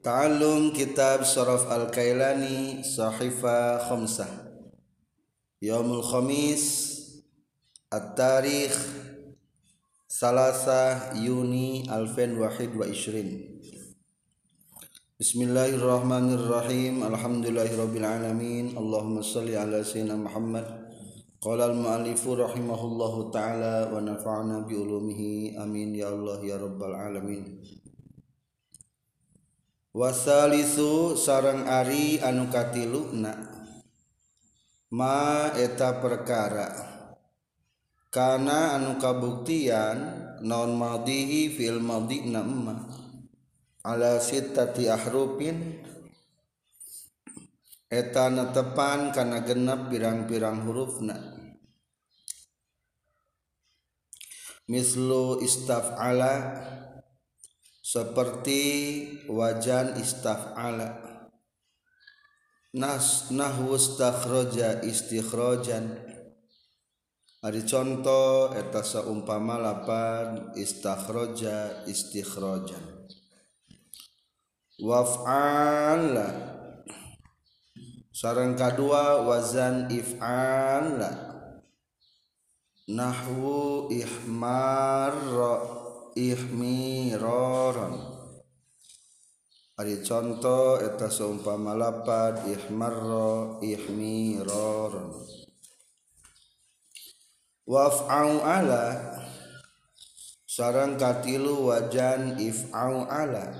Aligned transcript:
Ta'allum 0.00 0.72
Kitab 0.72 1.20
Syaraf 1.20 1.68
Al-Kailani 1.68 2.80
Sahifa 2.80 3.76
Khamsah. 3.84 4.48
Yaumul 5.60 6.00
Khamis 6.00 6.64
At-Tarikh 7.92 8.72
Salasa 10.08 11.12
Yuni 11.12 11.84
Alfen 11.92 12.40
Wahid 12.40 12.72
wa 12.72 12.88
Ishrin 12.88 13.60
Bismillahirrahmanirrahim. 15.20 17.04
Alhamdulillahirabbil 17.04 18.08
alamin. 18.08 18.72
Allahumma 18.80 19.20
salli 19.20 19.60
ala 19.60 19.84
sayyidina 19.84 20.16
Muhammad. 20.16 20.64
Qala 21.36 21.68
al-mu'allifu 21.68 22.32
rahimahullahu 22.32 23.28
ta'ala 23.28 23.92
wa 23.92 24.00
nafa'na 24.00 24.64
bi 24.64 24.72
ulumihi. 24.72 25.60
Amin 25.60 25.92
ya 25.92 26.08
Allah 26.08 26.40
ya 26.40 26.56
rabbal 26.56 26.96
alamin 26.96 27.60
wasalisu 29.90 31.18
sarang 31.18 31.66
Ari 31.66 32.22
anu 32.22 32.46
Luna 32.86 33.34
ma 34.94 35.50
eta 35.54 35.98
perkara. 35.98 36.98
Karena 38.10 38.74
anu 38.74 38.98
kabuktian 38.98 39.98
non 40.42 40.74
madihi 40.74 41.54
fil 41.54 41.78
madi 41.78 42.26
nama 42.26 42.74
ala 43.86 44.18
sitati 44.18 44.90
ahrupin 44.90 45.78
eta 47.86 48.34
netepan 48.34 49.14
karena 49.14 49.46
genep 49.46 49.90
pirang-pirang 49.94 50.66
hurufna. 50.66 51.18
Mislu 54.70 55.42
istaf'ala. 55.42 55.98
ala 55.98 56.34
seperti 57.90 58.62
wajan 59.26 59.98
istaf'ala. 59.98 61.10
Nas 62.70 63.34
nahwu 63.34 63.74
istakhraja 63.74 64.86
istikhrajan 64.86 65.90
Ari 67.40 67.64
contoh 67.64 68.52
eta 68.52 68.84
saumpama 68.84 69.56
lapan 69.56 70.52
istakhraja 70.60 71.88
istikhrajan 71.88 73.08
waf'ala 74.76 76.28
sarang 78.12 78.52
kadua 78.60 79.24
wazan 79.24 79.88
if'ala 79.88 81.10
nahwu 82.92 83.88
ihmarra 83.88 85.79
ihmiroron. 86.16 87.94
Ari 89.80 90.04
contoh 90.04 90.76
eta 90.80 91.08
seumpama 91.08 91.72
lapad 91.72 92.44
ihmarro 92.44 93.60
ihmiroron. 93.64 95.16
Waf'au 97.64 98.42
ala 98.42 98.98
sarang 100.44 100.98
katilu 100.98 101.70
wajan 101.70 102.36
if'au 102.36 103.06
ala. 103.08 103.54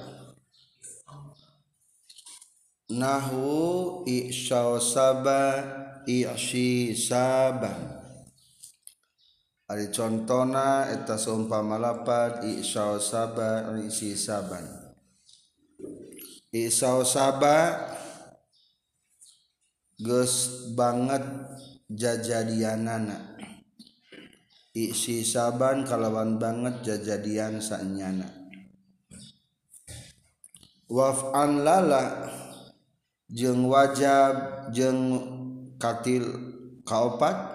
Nahwu 2.90 4.02
i'syau 4.02 4.82
saba 4.82 5.62
i'syi 6.10 6.90
saban 6.90 7.99
Ari 9.70 9.86
contona 9.94 10.90
eta 10.90 11.14
seumpama 11.14 11.78
lapat 11.78 12.42
isyaw 12.42 12.98
saba 12.98 13.70
isi 13.78 14.18
saban. 14.18 14.66
Isyaw 16.50 17.06
saba 17.06 17.78
geus 19.94 20.66
banget 20.74 21.22
jajadianana. 21.86 23.38
Isi 24.74 25.22
saban 25.22 25.86
kalawan 25.86 26.42
banget 26.42 26.82
jajadian 26.82 27.62
sanyana. 27.62 28.26
Waf'an 30.90 31.62
lala 31.62 32.26
jeung 33.30 33.70
wajab 33.70 34.66
jeung 34.74 35.14
katil 35.78 36.26
kaopat 36.82 37.49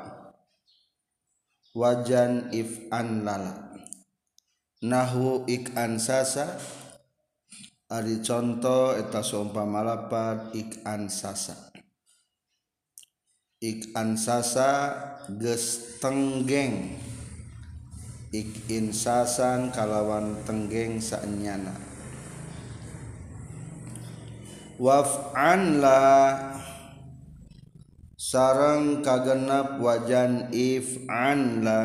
wajan 1.75 2.55
if'an 2.55 3.27
lala 3.27 3.75
nahu 4.79 5.43
ik'an 5.43 5.99
sasa 5.99 6.55
ari 7.91 8.23
contoh 8.23 8.95
eta 8.95 9.19
seumpama 9.19 9.83
malapad 9.83 10.55
ik'an 10.55 11.11
sasa 11.11 11.75
ik'an 13.59 14.15
sasa 14.15 14.69
geus 15.35 15.97
tenggeng. 15.99 17.01
Ik'in 18.35 18.91
sasan 18.91 19.71
kalawan 19.71 20.43
tenggeng 20.43 20.99
saenyana 20.99 21.71
waf'an 24.75 25.79
la 25.79 26.01
sarang 28.35 28.99
kagenap 28.99 29.79
wajan 29.79 30.51
if'an 30.51 31.63
la. 31.63 31.83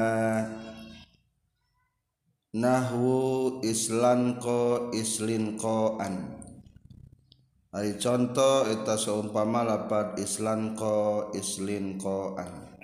Nahwu 2.50 3.62
islan 3.62 4.42
ko 4.42 4.90
islin 4.90 5.54
ko 5.54 5.94
an. 6.02 6.42
Ari 7.70 8.02
contoh 8.02 8.66
eta 8.66 8.98
seumpama 8.98 9.62
lapat 9.62 10.18
islan 10.18 10.74
ko 10.74 11.30
islin 11.38 11.94
ko 12.02 12.34
an. 12.34 12.82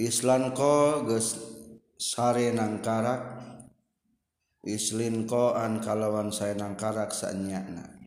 Islan 0.00 0.56
ko 0.56 1.04
geus 1.04 1.36
sare 2.00 2.56
ko 5.28 5.44
an 5.52 5.72
kalawan 5.84 6.32
saya 6.32 6.56
nangkarak 6.56 7.12
sanyana 7.12 7.97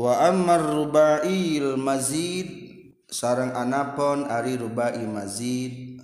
wa 0.00 0.24
ammar 0.24 0.64
rubail 0.64 1.76
mazid. 1.76 2.72
Sarang 3.10 3.52
anapon 3.52 4.30
ari 4.30 4.56
rubai 4.56 5.02
mazid. 5.04 5.98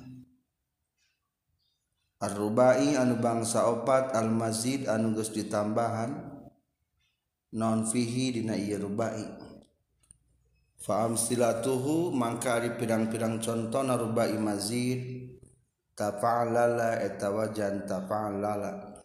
Ar-rubai 2.18 2.98
anu 2.98 3.22
bangsa 3.22 3.70
opat 3.70 4.10
al 4.12 4.28
mazid 4.28 4.90
anu 4.90 5.14
geus 5.16 5.30
ditambahan. 5.32 6.34
Non 7.56 7.86
fihi 7.86 8.36
dina 8.36 8.58
ieu 8.58 8.82
rubai 8.82 9.22
fa 10.76 11.06
amsilatuhu 11.08 12.10
mangka 12.10 12.58
ari 12.58 12.74
pirang-pirang 12.74 13.38
contoh 13.40 13.86
rubai 13.86 14.34
mazid. 14.36 15.30
Tafa'alala 15.96 17.00
eta 17.00 17.32
wajan 17.32 17.88
tafa'alala. 17.88 19.00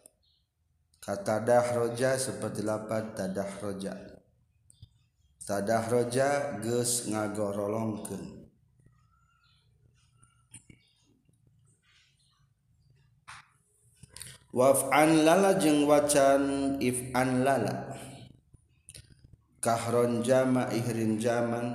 Kata 1.00 1.40
dahroja 1.40 2.20
seperti 2.20 2.60
lapat 2.60 3.16
tadahroja 3.16 4.11
tadahroja 5.46 6.60
geus 6.62 7.10
ngagorolongkeun. 7.10 8.42
Waf'an 14.52 15.24
lala 15.24 15.56
jeung 15.56 15.88
wacan 15.88 16.76
if'an 16.76 17.40
lala. 17.40 17.96
Kahron 19.64 20.20
jama 20.20 20.68
ihrin 20.76 21.16
jaman 21.16 21.72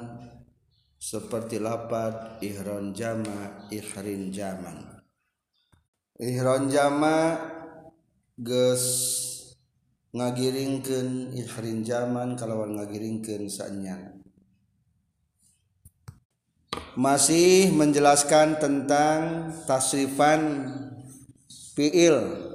seperti 1.02 1.58
lapad 1.58 2.38
ihron 2.46 2.94
jama 2.94 3.66
ihrin 3.74 4.30
jaman. 4.30 5.02
Ihron 6.22 6.70
jama 6.70 7.42
geus 8.38 8.86
ngagiringkeun 10.16 11.36
ihrin 11.36 11.84
zaman 11.84 12.40
kalawan 12.40 12.80
ngagiringkeun 12.80 13.52
sanya. 13.52 14.16
Masih 16.98 17.70
menjelaskan 17.76 18.58
tentang 18.58 19.52
tasrifan 19.68 20.72
fiil. 21.76 22.46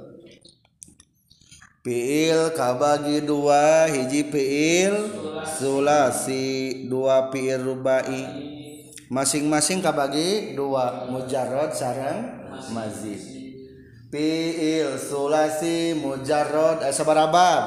Fiil 1.83 2.55
kabagi 2.55 3.23
dua 3.23 3.91
hiji 3.91 4.27
fiil 4.31 4.95
sulasi 5.59 6.87
dua 6.87 7.31
fiil 7.31 7.59
rubai. 7.59 8.23
Masing-masing 9.11 9.83
kabagi 9.83 10.57
dua 10.57 11.05
mujarrad 11.11 11.75
sarang 11.75 12.33
mazid 12.71 13.32
fiil 14.13 15.01
sulasi 15.01 15.97
mujarrad. 15.97 16.85
Eh, 16.85 16.93
sabarabab 16.93 17.61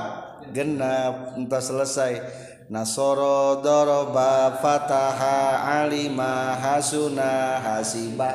genap 0.54 1.34
entah 1.34 1.58
selesai. 1.58 2.22
Nasoro 2.70 3.62
doroba 3.62 4.62
fataha 4.62 5.66
alima 5.82 6.54
hasuna 6.54 7.58
hasiba. 7.58 8.30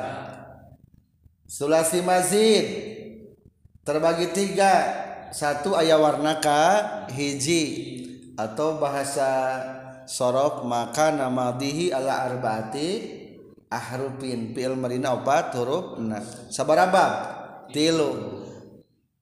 Sulasi 1.48 2.04
mazid. 2.04 2.66
Terbagi 3.80 4.28
tiga. 4.36 5.00
Satu 5.32 5.72
ayah 5.80 5.96
warnaka 5.96 7.08
hiji. 7.16 7.64
Atau 8.36 8.80
bahasa 8.80 9.60
sorok 10.08 10.64
maka 10.64 11.12
nama 11.12 11.52
dihi 11.52 11.92
ala 11.92 12.24
arbaati 12.24 12.88
ahrufin. 13.68 14.56
Fi'il 14.56 14.76
marina 14.76 15.12
opat 15.12 15.52
huruf 15.56 16.00
nah 16.00 16.24
sabarabab 16.48 17.41
tilu 17.72 18.42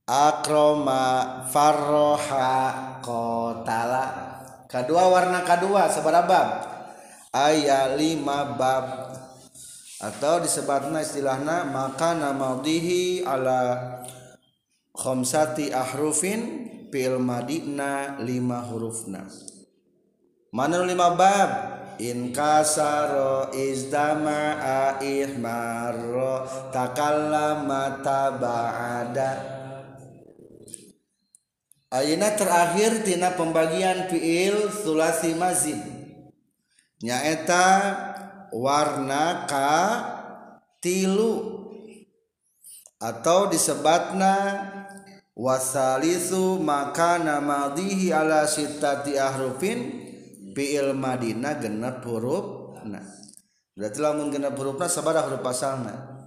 akroma 0.04 1.46
farroha 1.46 2.50
kotala. 2.98 4.06
Kedua 4.66 5.06
warna 5.10 5.46
kedua 5.46 5.86
sabarabab 5.86 6.48
ayat 7.30 7.94
lima 7.94 8.58
bab. 8.58 8.86
Atau 10.00 10.40
disebutnya 10.40 11.04
istilahnya 11.04 11.68
maka 11.68 12.16
nama 12.16 12.56
dihi 12.58 13.20
ala 13.22 13.76
khamsati 14.96 15.70
ahrufin 15.70 16.40
fil 16.90 17.20
madina 17.20 18.18
lima 18.18 18.64
hurufna. 18.64 19.28
Mana 20.50 20.82
lima 20.82 21.14
bab 21.14 21.79
inkasaro 22.00 23.52
izdama 23.52 24.56
ihmarro 25.04 26.48
takallama 26.72 28.00
tabaada 28.00 29.60
Ayeuna 31.90 32.38
terakhir 32.38 33.02
tina 33.02 33.34
pembagian 33.34 34.06
fiil 34.06 34.70
sulasi 34.70 35.34
mazid 35.34 35.82
nyaeta 37.02 37.66
warna 38.54 39.50
ka 39.50 39.74
tilu 40.78 41.66
atau 43.02 43.50
disebatna 43.50 44.34
wasalisu 45.34 46.62
maka 46.62 47.18
namadihi 47.18 48.14
ala 48.14 48.46
sitati 48.46 49.18
ahrufin 49.18 50.09
fiil 50.52 50.94
Madinah 50.96 51.58
genep 51.58 52.02
huruf 52.06 52.78
nah 52.86 53.04
berarti 53.76 53.98
lamun 54.02 54.32
genep 54.32 54.54
hurufna 54.56 54.86
sabaraha 54.90 55.30
huruf 55.30 55.44
asalna 55.46 56.20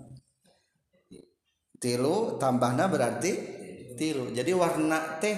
tilu 1.84 2.40
tambahna 2.40 2.88
berarti 2.88 3.60
tilu. 4.00 4.32
Jadi 4.32 4.56
warna 4.56 5.20
teh 5.20 5.36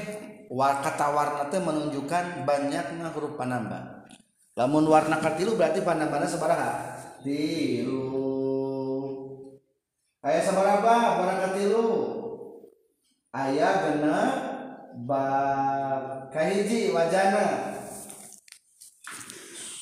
kata 0.53 1.07
warna 1.09 1.49
teh 1.49 1.57
menunjukkan 1.57 2.45
banyaknya 2.45 3.09
huruf 3.17 3.33
panambah. 3.33 4.05
Lamun 4.55 4.85
warna 4.87 5.19
katilu 5.19 5.57
berarti 5.57 5.81
panambahna 5.81 6.29
sabaraha 6.29 6.71
tilu. 7.25 8.13
Ayah 10.21 10.41
sabaraha 10.45 11.21
warna 11.21 11.35
katilu 11.49 11.85
ayah 13.33 13.73
genep 13.89 14.33
bab 15.05 16.31
kahiji 16.31 16.95
wajana 16.95 17.74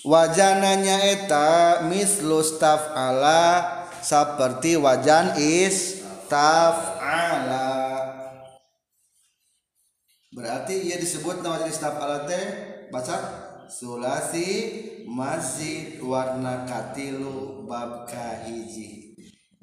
wajananya 0.03 0.99
eta 1.15 1.83
mislu 1.87 2.43
ala 2.95 3.43
seperti 4.03 4.75
wajan 4.75 5.39
is 5.39 6.03
ala 6.29 7.69
berarti 10.35 10.91
ia 10.91 10.99
disebut 10.99 11.39
nama 11.39 11.63
wajan 11.63 11.95
ala 11.95 12.27
teh 12.27 12.45
baca 12.91 13.15
sulasi 13.71 14.49
masjid 15.07 15.97
warna 16.01 16.65
katilu 16.65 17.65
bab 17.65 18.05
kahiji. 18.09 19.13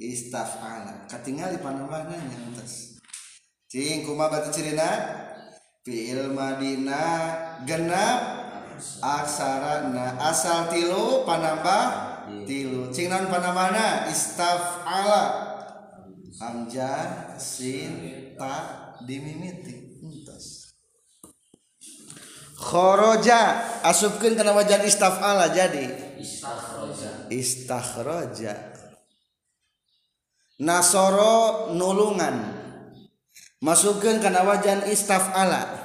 Istaf'ala. 0.00 1.04
Katingali 1.04 1.60
panambahna 1.60 2.16
yang 2.16 2.56
atas. 2.56 2.96
Cing 3.68 4.08
kuma 4.08 4.32
batu 4.32 4.48
cirina? 4.48 4.88
Fiil 5.84 6.32
madina 6.32 7.36
genap 7.68 8.39
aksara 9.00 9.88
na 9.92 10.16
asal 10.20 10.68
tilu 10.72 11.24
panambah 11.24 12.10
tilu. 12.44 12.90
Cing 12.92 13.08
non 13.10 13.26
panambahna? 13.30 14.08
Ala. 14.86 15.24
Hamzah 16.40 17.36
sin 17.36 18.34
ta 18.36 18.96
dimimiti. 19.04 20.00
Entos. 20.00 20.72
Khoroja. 22.56 23.60
Asupkeun 23.84 24.36
kana 24.36 24.56
wajan 24.56 24.84
ala 24.84 25.52
jadi. 25.52 26.16
Istakhroja. 26.20 27.32
Istakhroja. 27.32 28.54
Nasoro 30.60 31.72
nulungan. 31.72 32.60
Masukkan 33.60 34.24
karena 34.24 34.40
wajan 34.44 34.88
istaf 34.88 35.36
ala 35.36 35.79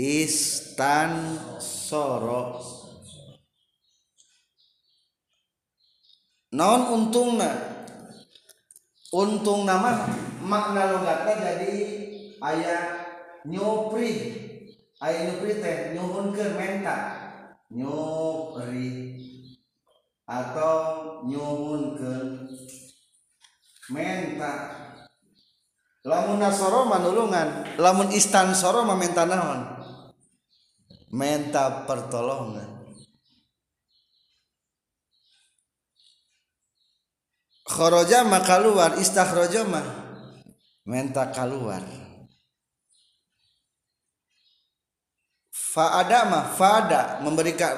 istan 0.00 1.36
soro 1.60 2.56
non 6.56 6.80
untungna. 6.88 7.76
Untung 9.10 9.66
nama 9.66 10.06
makna 10.38 10.94
logatnya 10.94 11.34
jadi 11.42 11.74
ayat 12.38 12.86
nyopri 13.42 14.38
ayat 15.02 15.34
nyopri 15.34 15.58
teh 15.58 15.98
nyuhun 15.98 16.30
ke 16.30 16.54
menta. 16.54 16.96
Nyopri 17.74 19.18
atau 20.30 20.78
nyuhun 21.26 21.98
ke 21.98 22.12
menta. 23.90 24.54
Lamun 26.06 26.38
nasoro 26.38 26.86
manulungan 26.86 27.66
lamun 27.82 28.14
istan 28.14 28.54
soro 28.54 28.86
meminta 28.86 29.26
naon 29.26 29.79
menta 31.10 31.84
pertolongan. 31.86 32.80
Khoroja 37.70 38.26
mah 38.26 38.42
keluar 38.42 38.98
istakhroja 38.98 39.62
mah 39.62 39.86
menta 40.82 41.30
keluar 41.30 41.86
faada 45.70 46.26
mah 46.26 46.44
faada 46.58 47.22
memberikan 47.22 47.74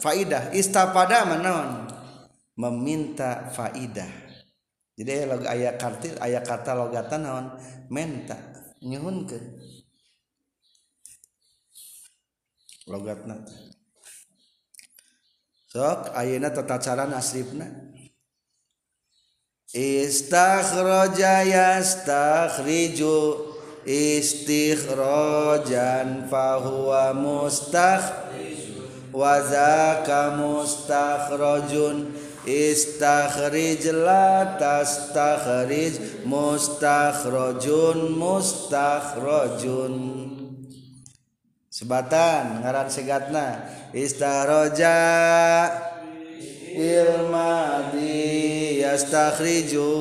faidah. 0.00 0.52
Istapada 0.56 1.28
naon? 1.28 1.92
Meminta 2.56 3.52
faidah. 3.52 4.08
Jadi 4.94 5.26
ayat 5.26 5.74
kartil 5.76 6.14
ayat 6.22 6.46
kata 6.46 6.72
logatan 6.72 7.20
naon? 7.26 7.46
Menta 7.92 8.38
nyuhunkeun 8.80 9.63
logatna. 12.86 13.42
Sok 15.72 16.14
ayeuna 16.14 16.54
tata 16.54 16.78
cara 16.78 17.10
nasrifna 17.10 17.66
istakhraja 19.74 21.42
yastakhriju 21.42 23.42
istikhrajan 23.82 26.30
fahuwa 26.30 27.10
mustakh 27.10 28.30
wa 29.10 29.42
zaka 29.42 30.38
mustakhrajun 30.38 32.14
istakhrij 32.46 33.82
la 33.90 34.54
tastakhrij 34.62 36.22
mustakhrajun 36.22 38.14
mustakhrajun 38.14 40.23
sebatan 41.84 42.64
ngaran 42.64 42.88
segatna. 42.88 43.68
Istaroja 43.92 44.96
ilmadi 46.72 48.80
yastakhriju 48.80 49.92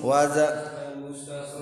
waza 0.00 0.48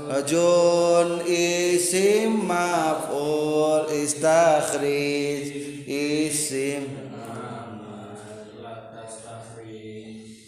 Ajun 0.09 1.21
isim 1.29 2.49
maf'ul 2.49 3.93
istakhrij 3.93 5.68
isim. 5.89 6.85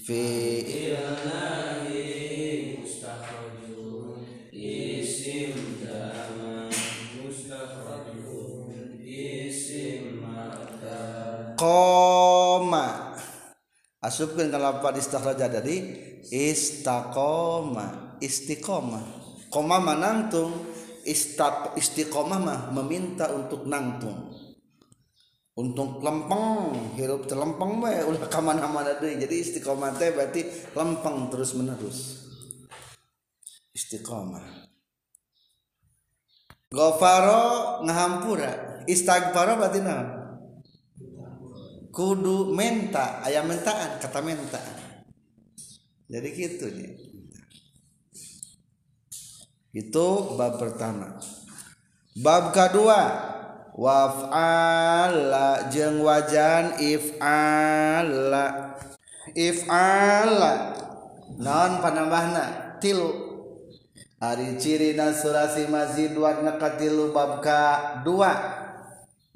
Fi 0.05 0.23
koma 11.61 13.17
asupkan 14.01 14.49
kalau 14.49 14.81
lafaz 14.81 14.97
istakhraja 15.05 15.49
tadi 15.49 15.77
istaqoma 16.29 18.17
istiqomah 18.21 19.05
koma 19.49 19.81
manantung. 19.81 20.69
Istab 21.01 21.81
istiqomah 21.81 22.37
mah 22.37 22.61
meminta 22.77 23.33
untuk 23.33 23.65
nangtung 23.65 24.50
untuk 25.61 26.00
lempeng 26.00 26.73
hirup 26.97 27.29
terlempeng 27.29 27.76
mah 27.76 27.93
ulah 28.09 28.25
ke 28.25 28.40
mana-mana 28.40 28.97
deh. 28.97 29.21
Jadi 29.21 29.45
istiqomah 29.45 29.93
teh 30.00 30.17
berarti 30.17 30.73
lempeng 30.73 31.29
terus 31.29 31.52
menerus 31.52 31.99
istiqomah. 33.76 34.73
Gofaro 36.73 37.83
ngahampura. 37.85 38.83
Istighfaro 38.88 39.61
berarti 39.61 39.81
naon 39.85 40.21
kudu 41.90 42.55
menta 42.55 43.21
ayam 43.26 43.50
mentaan 43.50 43.99
kata 43.99 44.23
mentaan. 44.23 44.79
Jadi 46.11 46.29
gitu 46.35 46.67
nih. 46.71 46.93
Itu 49.71 50.35
bab 50.35 50.59
pertama. 50.59 51.19
Bab 52.19 52.50
kedua 52.50 53.00
waf'ala 53.77 55.71
jeung 55.71 56.03
wajan 56.03 56.79
if'ala. 56.79 58.47
If'ala. 59.35 60.53
Non 61.41 61.81
panambahna? 61.81 62.77
Tilu. 62.83 63.31
Ari 64.21 64.61
cirina 64.61 65.17
surasi 65.17 65.73
mazid 65.73 66.12
warna 66.12 66.61
katilu 66.61 67.09
bab 67.09 67.41
ka 67.41 68.05
dua 68.05 68.37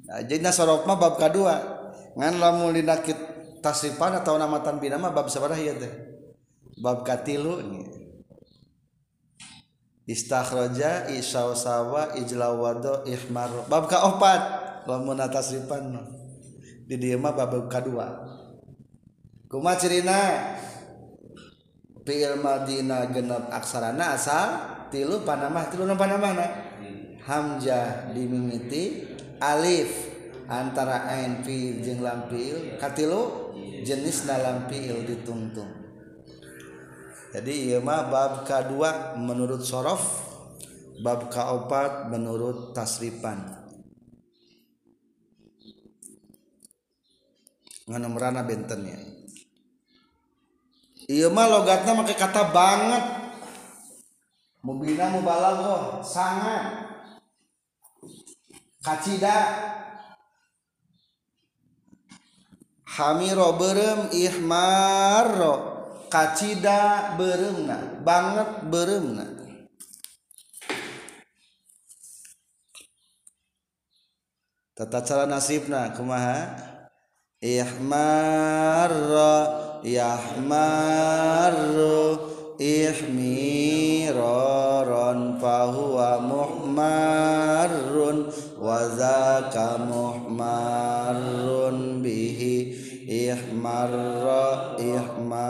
nah, 0.04 0.20
jadi 0.20 0.44
sorok 0.52 0.84
mah 0.84 1.00
bab 1.00 1.16
ka 1.16 1.32
dua 1.32 1.56
ngan 2.12 2.36
lamun 2.36 2.76
dina 2.76 3.00
tasrifan 3.64 4.20
atau 4.20 4.36
nama 4.36 4.60
tanbina 4.60 5.00
mah 5.00 5.08
bab 5.16 5.32
sabaraha 5.32 5.56
ieu 5.56 5.72
teh. 5.80 5.88
Bab 6.84 7.00
katilu 7.00 7.64
istakhraja 10.04 11.10
isawsawa 11.12 12.16
ijlawado 12.20 13.04
ihmar. 13.08 13.68
Bab 13.68 13.88
kaopat. 13.88 14.64
Lamun 14.84 15.16
tasrifan 15.32 15.96
di 16.84 17.00
dieu 17.00 17.16
mah 17.16 17.32
bab 17.32 17.56
kadua 17.72 18.20
kumaha 19.48 19.80
cirina? 19.80 20.20
Fi'il 22.04 22.36
madina 22.36 23.08
genep 23.08 23.48
aksarana 23.48 24.12
asal 24.12 24.48
tilu 24.92 25.24
panamah 25.24 25.72
tilu 25.72 25.88
nu 25.88 25.96
panamahna. 25.96 26.44
Hamzah 27.24 28.12
dimimiti 28.12 29.08
alif 29.40 29.88
antara 30.52 31.08
ain 31.08 31.40
fi'il 31.40 31.80
jeung 31.80 32.04
lam 32.04 32.28
fi'il 32.28 32.76
katilu 32.76 33.56
jenis 33.88 34.28
dalam 34.28 34.68
fi'il 34.68 35.08
ditungtung. 35.08 35.83
Jadi 37.34 37.50
iya 37.50 37.78
mah 37.82 38.06
bab 38.06 38.46
kedua 38.46 39.18
menurut 39.18 39.66
sorof 39.66 40.22
bab 41.02 41.26
keempat 41.26 42.14
menurut 42.14 42.70
tasrifan 42.70 43.42
nganomrana 47.90 48.46
bentennya 48.46 49.02
iya 51.10 51.26
mah 51.28 51.50
logatnya 51.50 51.92
pakai 52.00 52.16
kata 52.16 52.42
banget. 52.48 53.04
Mubina 54.64 55.12
mubalaghah 55.12 56.00
sangat. 56.00 56.88
Kacida. 58.80 59.36
Hamiro 62.88 63.60
berem 63.60 64.08
ihmaro 64.16 65.73
kacida 66.14 67.10
beremna 67.18 67.98
banget 68.06 68.70
beremna. 68.70 69.26
Tata 74.78 75.02
cara 75.02 75.26
nasibna 75.26 75.90
kumaha? 75.90 76.54
Ihmarra 77.42 79.34
yahmarru 79.82 81.02
ihmiraran 82.62 84.14
fahuwa 85.42 86.22
muhmarrun 86.22 88.18
wa 88.62 88.78
zaka 88.94 89.82
muhmarrun. 89.82 91.54
bihi 92.03 92.03
ihmarra 93.30 94.74
ihmari 94.80 95.44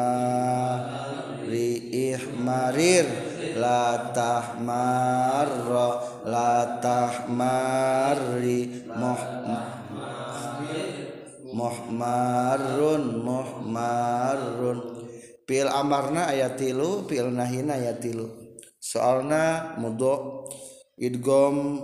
ihmarir. 1.90 3.07
La 3.54 4.11
tahmarra 4.11 5.87
la 6.26 6.83
tahmari 6.83 8.83
muhmarun 11.54 13.23
muhmarun 13.23 14.78
pil 15.47 15.71
amarna 15.71 16.35
ayat 16.35 16.59
tilu 16.59 17.07
pil 17.07 17.31
nahina 17.31 17.78
ayat 17.78 18.02
tilu. 18.02 18.26
Soalna 18.83 19.78
mudho 19.78 20.50
idgom 20.99 21.78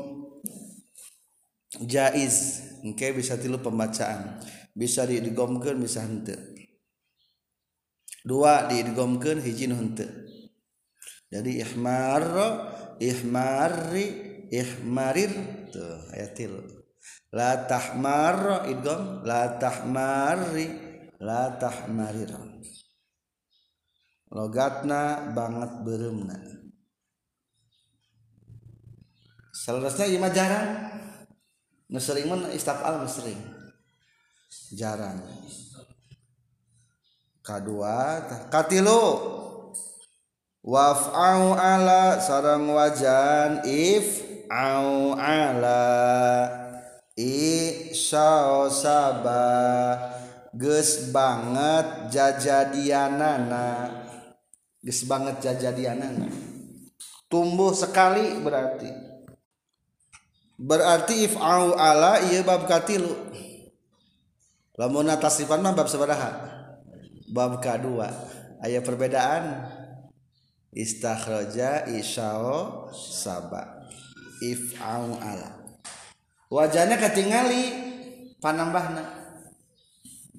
jaiz. 1.87 2.67
Engke 2.81 3.13
bisa 3.13 3.37
tilu 3.37 3.61
pembacaan 3.61 4.41
bisa 4.77 5.07
diidgomkeun 5.07 5.79
bisa 5.81 6.05
henteu 6.05 6.39
dua 8.27 8.69
diidgomkeun 8.69 9.41
hiji 9.41 9.67
nu 9.71 9.77
henteu 9.77 10.11
jadi 11.31 11.63
ihmar 11.63 12.27
ihmari 12.99 14.07
ihmarir. 14.51 15.33
Tuh 15.71 16.11
ayat 16.11 16.35
tilu. 16.35 16.61
La 17.31 17.71
tahmar 17.71 18.67
idgom 18.67 19.23
la 19.23 19.57
tahmari 19.57 20.67
la 21.23 21.55
tahmarir. 21.57 22.35
Logatna 24.31 25.31
banget 25.35 25.73
beremna. 25.87 26.39
Selanjutnya 29.55 30.07
ima 30.07 30.29
jarang? 30.31 30.69
Nu 31.91 31.99
sering 31.99 32.31
mun 32.31 32.47
istafal 32.55 33.03
sering 33.11 33.39
jarang. 34.75 35.23
Kedua 37.41 38.27
katilu. 38.51 39.39
Waf'au 40.61 41.57
ala 41.57 42.21
sarang 42.21 42.69
wajan 42.77 43.65
if 43.65 44.21
au 44.53 45.17
ala. 45.17 45.89
Isyao 47.17 48.69
saba 48.69 49.49
ges 50.53 51.09
banget 51.09 52.13
jajadianana. 52.13 53.89
Ges 54.85 55.09
banget 55.09 55.41
jajadianana. 55.41 56.29
Tumbuh 57.31 57.73
sekali 57.73 58.37
berarti. 58.45 58.91
Berarti 60.61 61.25
if 61.25 61.41
au 61.41 61.73
ala 61.73 62.21
iya 62.21 62.45
bab 62.45 62.69
katilu 62.69 63.17
lamun 64.79 65.11
tasrifan 65.19 65.65
mah 65.65 65.75
bab 65.75 65.89
sabaraha? 65.91 66.31
Bab 67.31 67.63
kedua. 67.63 68.11
Aya 68.61 68.83
perbedaan. 68.85 69.71
Istakhraja 70.71 71.91
isyao 71.91 72.91
saba. 72.95 73.87
If'au 74.39 75.19
ala. 75.19 75.59
Wajahnya 76.51 76.99
ketingali 76.99 77.63
panambahna. 78.43 79.03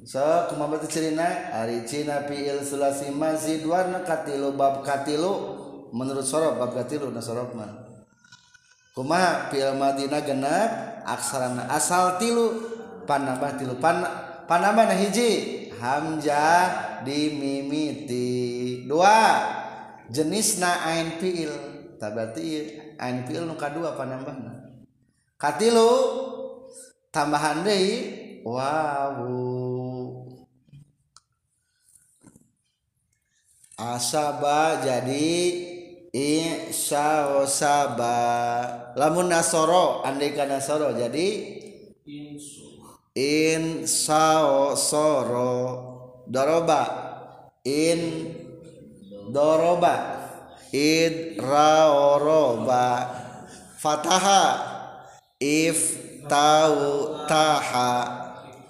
So 0.04 0.20
kumaha 0.50 0.82
cerina? 0.90 1.54
Ari 1.54 1.86
cina 1.86 2.26
fiil 2.26 2.66
sulasi 2.66 3.14
mazid 3.14 3.64
warna 3.64 4.02
katilu 4.02 4.58
bab 4.58 4.82
katilu. 4.82 5.60
Menurut 5.94 6.24
sorob 6.24 6.58
bab 6.58 6.74
katilu 6.74 7.12
na 7.14 7.22
sorob 7.22 7.54
mah. 7.54 7.70
Kumaha 8.98 9.54
fiil 9.54 9.78
madina 9.78 10.20
genap 10.24 11.04
aksarana 11.06 11.70
asal 11.72 12.18
tilu. 12.18 12.81
Panambah 13.12 13.60
tilu 13.60 13.76
pan 13.76 14.00
panama 14.48 14.88
nah 14.88 14.96
hiji. 14.96 15.68
Hamzah 15.82 17.02
dimimiti 17.02 18.86
dua 18.86 19.42
jenis 20.08 20.62
na 20.62 20.78
ain 20.86 21.18
fiil. 21.18 21.50
Tak 21.98 22.14
berarti 22.14 22.78
ain 23.02 23.26
fiil 23.26 23.50
nu 23.50 23.58
kadua 23.58 23.98
panambahna 23.98 24.72
katilu 25.42 25.90
tambahan 27.10 27.66
deui 27.66 28.14
wawu. 28.46 29.42
Asaba 33.82 34.86
jadi 34.86 35.34
insya 36.14 37.42
saba. 37.50 38.22
Lamun 38.94 39.34
nasoro 39.34 40.06
andai 40.06 40.38
kana 40.38 40.62
nasoro 40.62 40.94
jadi 40.94 41.58
in 43.16 43.88
sao 43.88 44.76
soro 44.76 45.56
daroba 46.28 47.12
in 47.66 48.36
doroba. 49.32 50.20
Id 50.72 51.36
raoroba 51.36 53.12
fataha. 53.76 54.72
If 55.42 55.98
tau 56.32 57.26
taha. 57.28 57.92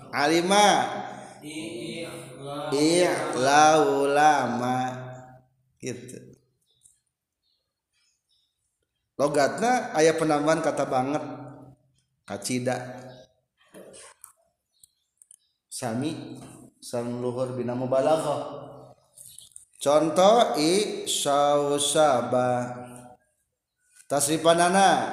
Alima. 0.10 0.90
I'laulama. 2.72 4.80
Gitu. 5.78 6.18
Logatna 9.20 9.92
ayah 9.94 10.16
penambahan 10.18 10.66
kata 10.66 10.90
banget. 10.90 11.22
Kacida. 12.26 13.11
Sami 15.82 16.38
sang 16.78 17.26
luhur 17.26 17.58
bina 17.58 17.74
mubalaghah 17.74 18.70
contoh 19.82 20.54
i 20.54 21.10
sausaba 21.10 22.70
tasrifanana 24.06 25.10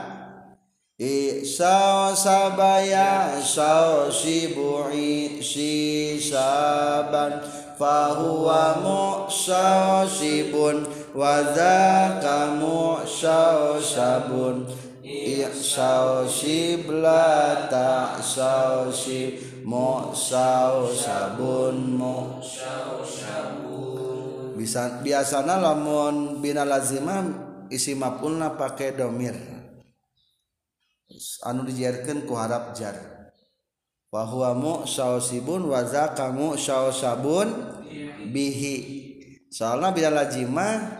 i 1.00 1.40
sausabaya 1.40 3.40
sausibu'i 3.40 5.40
sisaban 5.40 7.40
fahuwa 7.80 8.84
mu'sausibun 8.84 10.84
wa 11.16 11.48
dzaka 11.48 12.60
mu'sausabun 12.60 14.68
la 16.92 17.24
ta'sausib 17.72 19.48
mo 19.68 20.16
saus 20.16 21.04
sabun 21.04 22.00
mo. 22.00 22.40
Bisa 24.56 25.04
biasana 25.04 25.60
lamun 25.60 26.40
bina 26.40 26.64
lazimah 26.64 27.28
isi 27.68 27.92
mapunna 27.92 28.56
pakai 28.56 28.96
domir. 28.96 29.36
Anu 31.44 31.68
dijarkan 31.68 32.24
ku 32.24 32.32
harap 32.32 32.72
jar. 32.72 32.96
Bahwa 34.08 34.56
mu 34.56 34.74
sausibun 34.88 35.68
waza 35.68 36.16
kamu 36.16 36.56
sausabun 36.56 37.52
bihi. 38.32 38.76
Soalnya 39.52 39.92
bila 39.92 40.24
lazimah 40.24 40.96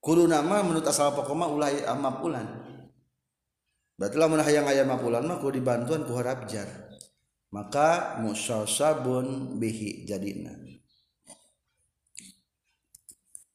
kudu 0.00 0.24
nama 0.24 0.64
menurut 0.64 0.88
asal 0.88 1.12
pokoknya 1.12 1.46
ulai 1.46 1.76
amapulan 1.84 2.48
berarti 3.94 4.18
lamun 4.18 4.42
hayang 4.42 4.66
ayam 4.66 4.90
mapulan 4.90 5.22
mah 5.22 5.38
kudu 5.38 5.62
dibantuan 5.62 6.02
ku 6.02 6.18
harap 6.18 6.48
jar. 6.50 6.91
maka 7.52 8.18
musosabun 8.24 9.60
bihi 9.60 10.08
jadina. 10.08 10.56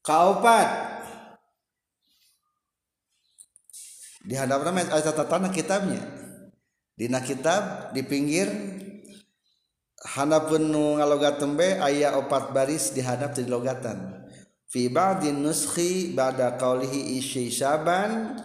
Kaopat. 0.05 0.95
Di 4.23 4.35
hadapan 4.37 4.87
ayat 4.87 5.11
tatana 5.11 5.51
kitabnya. 5.51 5.99
Dina 6.95 7.19
kitab 7.19 7.91
di 7.91 8.05
pinggir. 8.05 8.47
Hanapun 9.97 10.71
nu 10.71 10.95
ngalogat 11.01 11.41
tembe 11.41 11.81
aya 11.83 12.15
opat 12.15 12.55
baris 12.55 12.95
dihadap 12.95 13.35
di 13.35 13.43
logatan 13.43 14.17
fi 14.67 14.91
ba'din 14.91 15.41
nuskhi 15.41 16.11
ba'da 16.13 16.59
qaulihi 16.59 17.17
isyaisaban 17.17 18.35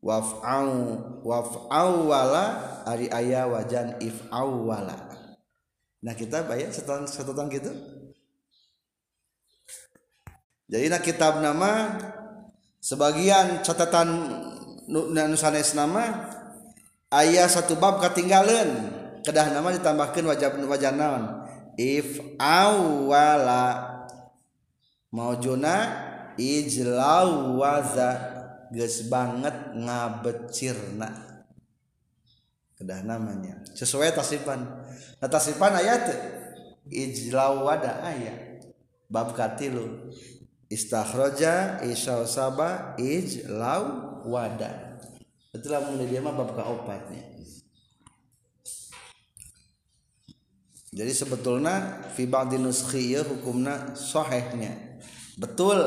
waf'au 0.00 0.96
waf'au 1.20 2.08
wala 2.08 2.44
ari 2.88 3.12
aya 3.12 3.44
wajan 3.48 4.00
if'au 4.00 4.64
wala. 4.68 4.96
Nah 6.00 6.16
kitab 6.16 6.48
aya 6.48 6.72
setan 6.72 7.04
setan 7.04 7.52
gitu? 7.52 7.68
Jadi 10.70 10.86
nah 10.88 11.02
kitab 11.02 11.44
nama 11.44 12.00
sebagian 12.80 13.60
catatan 13.60 14.08
nusanes 14.88 15.76
nama 15.76 16.30
ayah 17.12 17.46
satu 17.50 17.76
bab 17.76 18.00
ketinggalan 18.00 18.88
kedah 19.20 19.52
nama 19.52 19.68
ditambahkan 19.76 20.24
wajah 20.24 20.48
wajah 20.56 20.92
naon? 20.96 21.24
If 21.76 22.22
awala 22.40 23.88
maujuna 25.12 25.74
ijlau 26.38 27.58
ges 28.74 29.06
banget 29.10 29.74
ngabecirna. 29.74 31.10
Kedah 32.78 33.04
namanya. 33.04 33.60
Sesuai 33.76 34.14
tasifan. 34.16 34.64
Nah 35.20 35.28
tasifan 35.28 35.76
ayat 35.76 36.08
ijlau 36.88 37.68
wada 37.68 38.00
ayat 38.00 38.64
bab 39.10 39.36
katilu. 39.36 40.10
Istakhroja 40.70 41.82
isyaw 41.82 42.24
saba 42.24 42.94
ijlau 42.96 44.24
wada. 44.24 44.96
Itulah 45.50 45.82
mulai 45.82 46.06
dia 46.06 46.22
mah 46.22 46.32
bab 46.32 46.54
kaopatnya. 46.54 47.26
Jadi 50.90 51.12
sebetulnya 51.14 52.02
fi 52.18 52.26
ba'di 52.26 52.58
nuskhi 52.58 53.14
hukumna 53.14 53.94
sahihnya 53.94 54.98
betul. 55.38 55.78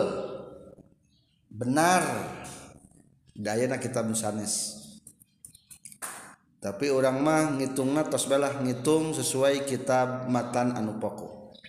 Benar 1.53 2.01
dayana 3.33 3.81
kitab 3.81 4.05
musanes 4.07 4.83
tapi 6.63 6.87
orang 6.87 7.19
mah 7.19 7.43
ngitungna 7.59 8.07
tos 8.07 8.23
belah 8.23 8.63
ngitung 8.63 9.11
sesuai 9.11 9.67
kitab 9.67 10.31
matan 10.31 10.71
anu 10.79 10.95
pokok. 10.95 11.59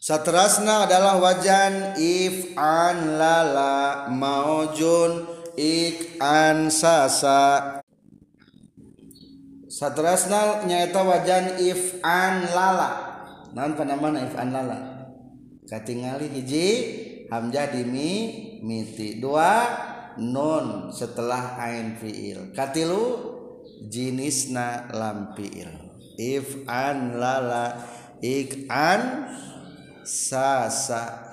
Satrasna 0.00 0.88
adalah 0.88 1.20
wajan 1.20 2.00
if 2.00 2.56
an 2.56 3.20
lala 3.20 4.08
maujun 4.08 5.28
ik 5.52 6.16
an 6.16 6.72
sasa 6.72 7.84
Satrasna 9.68 10.64
nyaeta 10.64 11.04
wajan 11.04 11.60
if 11.60 12.00
an 12.00 12.48
lala 12.56 12.90
naon 13.52 13.76
panamana 13.76 14.24
if 14.24 14.32
an 14.40 14.48
lala 14.56 14.78
Katingali 15.68 16.32
hiji? 16.32 16.66
Hamzah 17.30 17.70
dimi 17.70 18.10
miti. 18.66 19.22
Dua 19.22 19.70
nun 20.18 20.90
setelah 20.90 21.56
ain 21.62 21.94
fiil. 21.94 22.50
Katilu 22.50 23.02
jinisna 23.86 24.90
lam 24.90 25.32
fiil. 25.38 25.70
If 26.18 26.66
an 26.68 27.16
lala 27.16 27.80
ik 28.20 28.68
an 28.68 29.30
sasa 30.04 31.30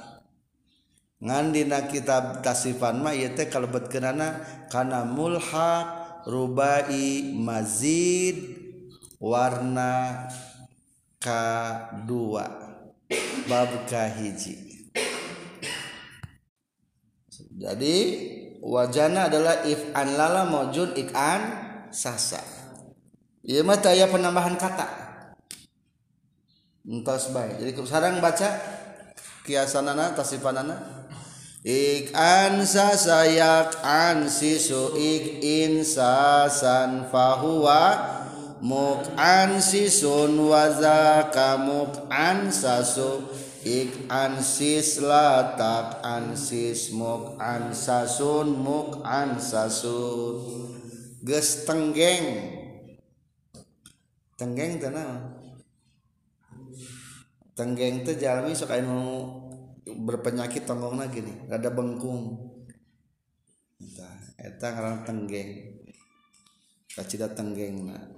ngandina 1.17 1.89
kitab 1.89 2.45
tasifan 2.45 3.01
mah 3.01 3.11
ieu 3.11 3.33
teh 3.33 3.49
kalebetkeunana 3.49 4.37
kana 4.69 5.01
mulhaq 5.03 5.87
rubai 6.29 7.33
mazid 7.33 8.37
warna 9.17 10.29
kadua 11.17 12.45
bab 13.49 13.71
kahiji 13.89 14.66
jadi 17.57 17.95
wajana 18.61 19.33
adalah 19.33 19.65
if 19.65 19.81
an 19.97 20.13
lala 20.13 20.45
maujud 20.45 20.93
ikan 20.93 21.41
sasa. 21.89 22.37
Ieu 23.41 23.65
mah 23.65 23.81
aya 23.81 24.05
penambahan 24.05 24.53
kata. 24.61 24.85
Entos 26.85 27.33
bae. 27.33 27.57
Jadi 27.57 27.73
sarang 27.89 28.21
baca 28.21 28.61
kiasanana 29.41 30.13
tasifanana 30.13 31.07
ik 31.65 32.13
an 32.13 32.61
sasayak 32.61 33.81
an 33.81 34.29
sisu 34.29 34.93
ik 34.93 35.41
insasan 35.41 37.09
fahuwa. 37.09 38.15
Muk 38.57 39.05
an 39.17 39.61
sisun 39.61 40.33
wazaka 40.49 41.61
muk 41.61 42.09
an 42.09 42.49
sasu 42.49 43.21
ik 43.63 44.11
an 44.11 44.41
sis 44.43 44.99
latak 45.01 46.03
an 46.03 46.37
sis 46.37 46.93
muk 46.93 47.39
an 47.41 47.73
sasun 47.73 48.57
muk 48.57 49.01
an 49.05 49.39
sasun 49.39 50.41
ges 51.23 51.63
tenggeng. 51.65 52.53
Tenggeng 54.37 54.77
tenang 54.77 55.37
tenggeng 57.57 58.05
teh 58.05 58.13
jalmi 58.21 58.53
sok 58.53 58.77
anu 58.77 59.25
berpenyakit 59.81 60.69
tonggongna 60.69 61.09
gini 61.09 61.49
rada 61.49 61.73
bengkung. 61.73 62.53
Eta 64.37 64.67
ngaran 64.69 65.01
tenggeng. 65.01 65.81
Kacida 66.93 67.29
tenggengna 67.29 68.16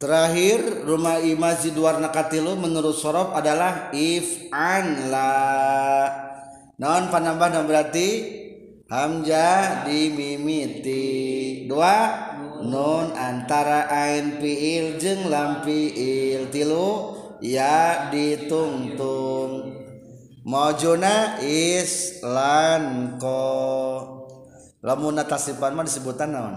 Terakhir 0.00 0.88
rumah 0.88 1.20
masjid 1.36 1.76
warna 1.76 2.08
katilu 2.08 2.56
menurut 2.56 2.96
sorof 2.96 3.36
adalah 3.36 3.92
if 3.92 4.48
an 4.48 5.12
la 5.12 6.08
non 6.80 7.12
penambahan 7.12 7.68
berarti? 7.68 8.40
Hamzah 8.88 9.84
dimimiti. 9.84 11.68
Dua 11.68 12.16
nun 12.64 13.12
antara 13.12 13.92
ain 13.92 14.40
fiil 14.40 14.96
jeung 14.96 15.28
lam 15.28 15.60
fiil. 15.68 16.48
Tilu 16.48 17.12
ya 17.44 18.08
ditungtung. 18.08 19.84
Mojuna 20.48 21.44
islan 21.44 23.20
ko. 23.20 23.52
Lamun 24.80 25.20
tasipan 25.28 25.76
mah 25.76 25.84
disebutan 25.84 26.32
naon? 26.32 26.56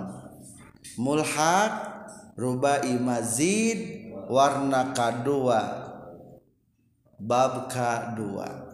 Mulhaq 0.96 1.93
rubai 2.38 2.96
mazid 3.00 4.10
warna 4.30 4.93
kadua. 4.93 5.62
Bab 7.19 7.72
kadua. 7.72 8.67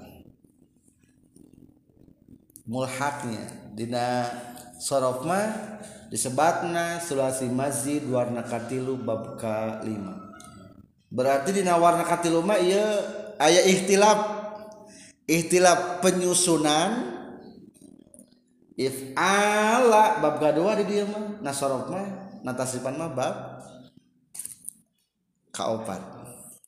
Mulhaqnya 2.70 3.74
dina 3.74 4.30
sorof 4.78 5.26
mah 5.26 5.80
disebatna 6.14 7.02
sulasi 7.02 7.50
mazid 7.50 8.06
warna 8.10 8.46
katilu 8.46 8.98
bab 8.98 9.38
ka 9.42 9.82
lima 9.82 10.30
berarti 11.10 11.50
dina 11.50 11.78
warna 11.82 12.06
katilu 12.06 12.46
mah 12.46 12.62
iya 12.62 12.86
ayat 13.42 13.66
ikhtilaf. 13.66 14.20
Ikhtilaf 15.30 16.02
penyusunan 16.02 17.06
if 18.74 19.14
ala 19.14 20.18
bab 20.20 20.42
kedua 20.42 20.74
di 20.82 20.86
dia 20.90 21.06
mah. 21.06 21.42
Nasorof 21.42 21.90
mah 21.90 22.06
natasipan 22.42 22.98
mah 22.98 23.10
bab 23.14 23.36
kaopat. 25.60 26.00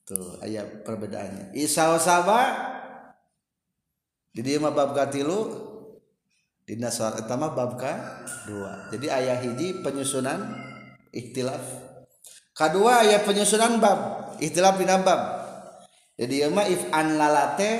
Tuh 0.03 0.43
ayat 0.43 0.83
perbedaannya. 0.83 1.55
Isal 1.55 1.95
saba 2.03 2.67
di 4.35 4.43
dia 4.43 4.59
mah 4.59 4.75
bab 4.75 4.91
katilu 4.91 5.47
dina 6.67 6.91
surat 6.91 7.23
etama 7.23 7.55
bab 7.55 7.79
ka 7.79 8.23
dua. 8.43 8.91
Jadi 8.91 9.07
ayat 9.07 9.47
hiji 9.47 9.79
penyusunan 9.79 10.51
ikhtilaf. 11.15 11.63
Kedua 12.51 13.07
ayat 13.07 13.23
penyusunan 13.23 13.79
bab 13.79 13.99
ikhtilaf 14.43 14.75
dina 14.75 14.99
bab. 14.99 15.39
Jadi 16.19 16.43
ieu 16.43 16.51
mah 16.51 16.67
if 16.67 16.83
an 16.91 17.15
lalate 17.15 17.71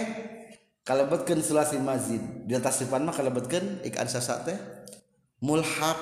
kalebetkeun 0.87 1.43
sulasi 1.43 1.77
mazid 1.77 2.23
di 2.47 2.57
atas 2.57 2.81
sifat 2.81 3.03
mah 3.03 3.13
kalebetkeun 3.13 3.83
ik 3.85 3.99
an 4.01 4.09
sasa 4.09 4.41
teh 4.41 4.57
mulhaq 5.43 5.99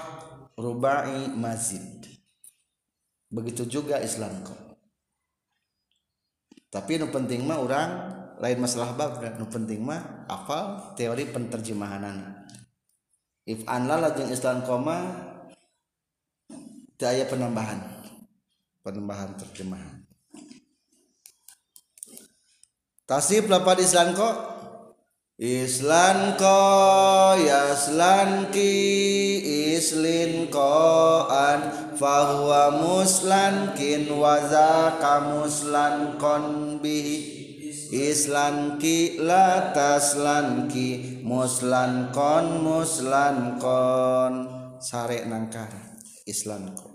rubai 0.56 1.32
mazid 1.36 2.08
begitu 3.28 3.68
juga 3.68 4.00
Islam 4.00 4.44
kok 4.44 4.69
tapi 6.70 7.02
nu 7.02 7.10
penting 7.10 7.46
mah 7.46 7.58
orang 7.62 7.90
lain 8.40 8.58
masalah 8.62 8.94
bab 8.94 9.20
nu 9.38 9.46
penting 9.50 9.82
mah 9.82 10.26
apa 10.30 10.94
teori 10.96 11.28
penterjemahanan 11.30 12.46
if 13.50 13.66
anlala 13.66 14.14
jeung 14.14 14.30
islam 14.30 14.62
koma 14.62 15.30
daya 17.00 17.24
penambahan. 17.24 17.80
Penambahan 18.84 19.40
terjemahan. 19.40 20.04
Tasib 23.08 23.50
lapad 23.50 23.80
islam 23.82 24.14
kok 24.14 24.60
Islan 25.40 26.36
ko 26.36 26.60
yaslan 27.40 28.52
ki 28.52 28.76
islin 29.80 30.52
ko 30.52 31.24
an 31.32 31.89
fahuwa 32.00 32.80
muslan 32.80 33.76
kin 33.76 34.08
waza 34.08 34.98
kamuslan 35.04 36.16
kon 36.16 36.80
bihi. 36.80 37.38
Islan 37.90 38.78
ki 38.78 39.20
la 39.20 39.74
taslan 39.76 40.70
ki 40.72 41.22
muslan 41.28 42.16
kon 42.16 42.64
muslan 42.64 43.60
kon. 43.60 44.34
Sare 44.80 45.28
nangkar 45.28 45.68
Islan 46.24 46.72
kon 46.78 46.90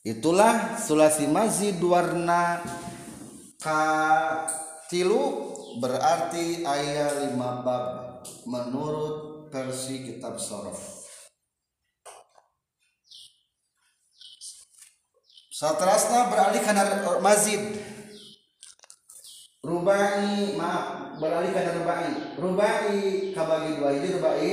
itulah 0.00 0.80
sulasi 0.80 1.28
mazid 1.28 1.76
warna 1.84 2.64
ka 3.60 3.84
tilu 4.88 5.52
berarti 5.76 6.64
ayat 6.64 7.28
lima 7.28 7.60
bab 7.60 7.84
menurut 8.48 9.29
versi 9.50 10.06
kitab 10.06 10.38
sorof 10.38 11.00
Satrasna 15.60 16.32
beralih 16.32 16.64
karena 16.64 16.88
mazid. 17.20 17.60
Rubai 19.60 20.56
maaf 20.56 21.20
beralih 21.20 21.52
karena 21.52 21.76
rubai. 21.76 22.08
Rubai 22.40 22.96
kabagi 23.36 23.76
dua 23.76 23.92
ini 23.92 24.08
rubai 24.16 24.52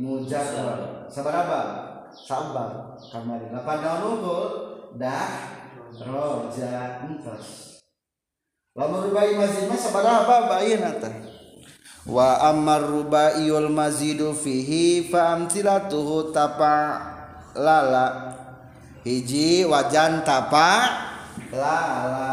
mujarrad. 0.00 1.04
Sabaraba? 1.12 1.60
Sabar 2.16 2.96
kamari. 2.96 3.52
Lapan 3.52 3.76
daun 3.84 4.02
unggul 4.16 4.44
dah 4.96 5.28
roja 6.00 7.04
entos. 7.04 7.76
Lamun 8.72 9.04
rubai 9.04 9.36
mazid 9.36 9.68
mah 9.68 9.76
sabaraba 9.76 10.48
bayin 10.48 10.80
atah. 10.80 11.37
Wa 12.08 12.40
ammar 12.40 12.88
rubaiyul 12.88 13.68
mazidu 13.68 14.32
fihi 14.32 15.12
fa 15.12 15.36
amtilatuhu 15.36 16.32
tapa 16.32 16.96
lala. 17.52 18.32
Hiji 19.04 19.68
wajan 19.68 20.24
tapa 20.24 20.88
lala. 21.52 22.32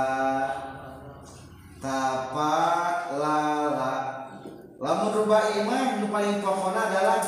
Tapa 1.84 2.56
lala. 3.20 3.94
Lamun 4.80 5.12
rubai 5.12 5.60
mah 5.68 6.00
nu 6.00 6.08
paling 6.08 6.40
pokokna 6.40 6.82
adalah 6.96 7.20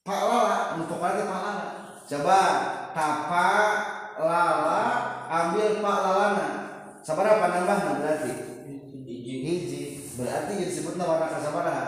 pak 0.00 0.20
lala. 0.24 0.80
Nu 0.80 0.88
pokokna 0.88 1.12
teh 1.12 1.26
pak 1.28 1.40
lala. 1.44 1.64
Coba 2.08 2.40
tapa 2.96 3.48
lala 4.16 4.80
ambil 5.28 5.76
pak 5.84 5.98
lalana. 6.08 6.46
Sabaraha 7.04 7.52
nambahna 7.52 8.00
berarti 8.00 8.53
berarti 10.34 10.66
disebutna 10.66 11.06
warna 11.06 11.30
kasabaraha 11.30 11.86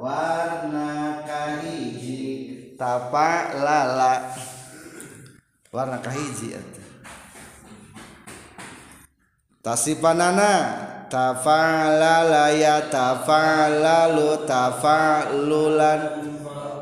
warna 0.00 1.20
kahiji. 1.28 2.24
Tapa 2.80 3.52
lala. 3.60 4.32
Warna 5.68 6.00
kahiji 6.00 6.56
tasipanana 9.62 10.52
tafa'ala 11.06 12.50
ya 12.50 12.90
tafa'lalu 12.90 14.42
tafa'lulan 14.42 16.00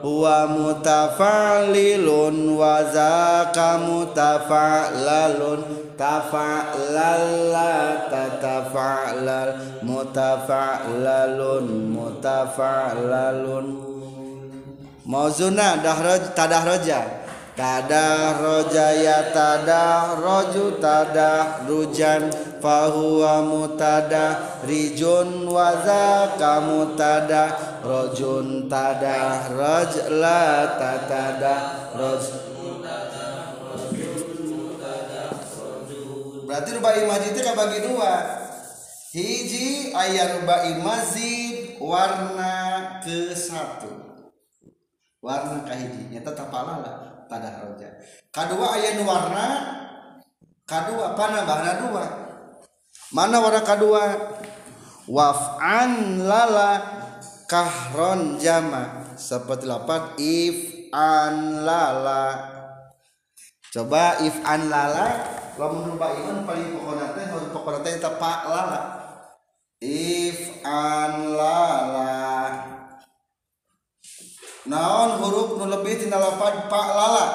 wa 0.01 0.49
mutafa'lilun 0.49 2.35
wa 2.57 2.83
zaka 2.89 3.79
mutafa'lalun 3.85 5.80
tafa'lalla 6.01 8.09
tatafa'lal 8.09 9.85
mutafa'lalun 9.85 11.93
mutafa'lalun. 11.93 13.67
Mauzuna 15.05 15.85
dahraj 15.85 16.33
tadahraja 16.33 17.21
tadah 17.53 18.41
rojaya 18.41 19.29
tadah 19.37 20.17
roju 20.17 20.81
tadah 20.81 21.69
rujan 21.69 22.33
fahuwa 22.65 23.45
mutadah 23.45 24.65
rijun 24.65 25.45
waza 25.45 26.33
kamu 26.41 26.97
tadah 26.97 27.85
rojun 27.85 28.65
tadah 28.71 29.53
roj 29.53 29.93
la 30.09 30.65
tatada 30.81 31.57
roj 31.93 32.50
berarti 36.51 36.75
rubai 36.75 37.07
mazid 37.07 37.39
itu 37.39 37.47
bagi 37.55 37.79
dua. 37.87 38.15
Hiji 39.15 39.95
ayat 39.95 40.43
rubai 40.43 40.83
mazid 40.83 41.79
warna 41.79 42.99
ke 42.99 43.31
satu 43.39 43.91
warna 45.23 45.63
kahiji 45.63 46.11
nyata 46.11 46.35
tapalala 46.35 47.27
pada 47.31 47.63
roja 47.63 47.87
kedua 48.35 48.75
ayat 48.75 48.99
warna 49.07 49.47
kedua 50.67 51.15
apa 51.15 51.25
bahana 51.47 51.73
dua. 51.87 52.05
Mana 53.15 53.43
warna 53.43 53.63
kedua 53.63 54.03
waf'an 55.07 56.23
lala 56.27 56.83
kahron 57.47 58.39
jama. 58.43 59.15
Seperti 59.19 59.67
lapat 59.67 60.19
if 60.19 60.87
an 60.95 61.67
lala 61.67 62.60
coba 63.71 64.19
if 64.27 64.35
an 64.43 64.67
lala 64.67 65.39
lamun 65.61 65.93
rubah 65.93 66.17
iman 66.17 66.49
paling 66.49 66.73
pokoknya 66.73 67.13
teh 67.13 67.25
harus 67.29 67.49
pokoknya 67.53 67.81
teh 67.85 67.95
tepak 68.01 68.39
lala. 68.49 68.81
If 69.81 70.65
an 70.65 71.37
lala. 71.37 72.29
Naon 74.69 75.11
huruf 75.21 75.57
nu 75.61 75.69
lebih 75.69 76.05
tina 76.05 76.17
lapan 76.17 76.69
pak 76.69 76.89
lala? 76.97 77.27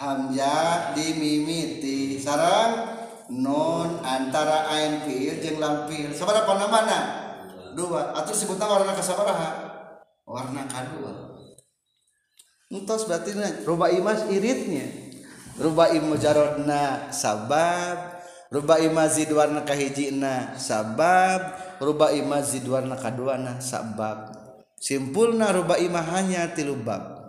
Hamzah 0.00 0.96
dimimiti 0.96 2.16
sarang 2.16 2.96
non 3.28 4.00
antara 4.00 4.64
ain 4.72 5.04
fiil 5.04 5.44
jeung 5.44 5.60
lam 5.60 5.84
fiil. 5.88 6.16
Sabaraha 6.16 6.68
mana 6.72 6.98
dua. 7.76 8.16
Atau 8.16 8.32
sebutna 8.32 8.64
warna 8.64 8.96
kasabaraha? 8.96 9.50
Warna 10.24 10.64
kadua. 10.68 11.12
Entos 12.72 13.04
berarti 13.04 13.36
ruba 13.66 13.92
imas 13.92 14.24
iritnya 14.30 15.09
rubai 15.60 16.00
mujarodna 16.00 17.12
sabab 17.12 18.18
rubai 18.48 18.88
mazid 18.88 19.28
warna 19.30 19.62
kahijina 19.62 20.56
sabab 20.56 21.54
rubai 21.78 22.24
mazid 22.24 22.64
warna 22.64 22.96
kaduana 22.96 23.60
sabab. 23.60 24.32
Simpulna 24.80 25.52
rubai 25.52 25.92
mah 25.92 26.08
hanya 26.16 26.48
tilu 26.56 26.72
bab 26.80 27.20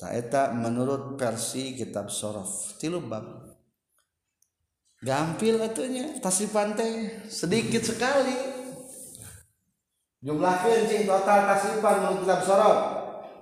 taeta 0.00 0.50
menurut 0.56 1.20
versi 1.20 1.76
kitab 1.76 2.08
sorof 2.08 2.80
tilu 2.80 2.98
bab 3.04 3.54
gampil 5.04 5.60
atunya 5.60 6.16
tasipan 6.18 6.72
teh 6.72 7.28
sedikit 7.28 7.84
sekali. 7.84 8.56
Jumlahkeun 10.24 10.88
cing 10.88 11.04
total 11.04 11.44
tasipan 11.44 11.94
menurut 12.00 12.24
kitab 12.24 12.40
sorof. 12.40 12.78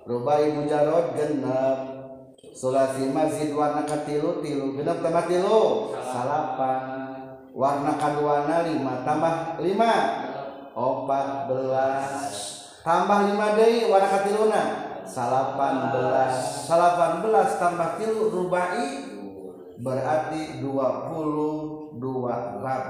Rubai 0.03 0.51
mujarod 0.51 1.14
genap 1.14 1.91
Sulasi 2.53 3.09
masjid 3.11 3.51
warna 3.57 3.83
katilu 3.88 4.45
tilu. 4.45 4.77
Genap 4.77 5.01
tambah 5.01 5.25
tilu 5.27 5.93
salapan. 5.97 6.83
Warna 7.53 7.97
kaduana 7.97 8.69
lima. 8.69 9.05
Tambah 9.05 9.59
lima? 9.61 9.93
Opat 10.77 11.49
belas. 11.49 12.09
Tambah 12.85 13.33
lima 13.33 13.57
deh 13.57 13.88
warna 13.88 14.09
katiluna? 14.09 14.62
Salapan 15.09 15.93
belas. 15.93 16.33
Salapan 16.69 17.25
belas. 17.25 17.57
Tambah 17.57 17.97
tilu 17.97 18.29
rubai? 18.29 19.11
Berarti 19.83 20.62
dua 20.62 21.11
puluh 21.11 21.91
dua 21.99 22.62
lap 22.62 22.85